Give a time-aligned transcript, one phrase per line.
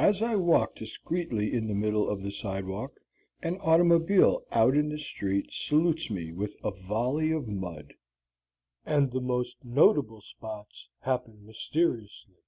[0.00, 2.98] As I walk discreetly in the middle of the sidewalk,
[3.40, 7.94] an automobile out in the street salutes me with a volley of mud.
[8.84, 12.38] And the most notable spots happen mysteriously.